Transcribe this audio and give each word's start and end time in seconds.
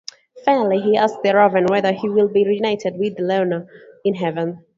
Finally, 0.45 0.81
he 0.81 0.97
asks 0.97 1.19
the 1.23 1.31
raven 1.31 1.67
whether 1.67 1.91
he 1.93 2.09
will 2.09 2.27
be 2.27 2.43
reunited 2.43 2.97
with 2.97 3.19
Lenore 3.19 3.67
in 4.03 4.15
Heaven. 4.15 4.65